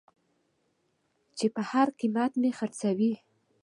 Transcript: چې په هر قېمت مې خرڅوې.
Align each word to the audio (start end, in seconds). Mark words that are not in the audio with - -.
چې 1.37 1.45
په 1.55 1.61
هر 1.71 1.87
قېمت 1.99 2.31
مې 2.41 2.51
خرڅوې. 2.57 3.13